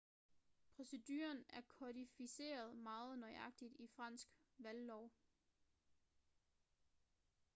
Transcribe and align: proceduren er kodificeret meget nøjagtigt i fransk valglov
proceduren 0.75 1.45
er 1.49 1.61
kodificeret 1.67 2.77
meget 2.77 3.19
nøjagtigt 3.19 3.75
i 3.79 3.87
fransk 3.87 4.27
valglov 4.57 5.11